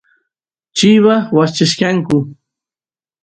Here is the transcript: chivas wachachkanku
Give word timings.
chivas 0.77 1.23
wachachkanku 1.37 2.17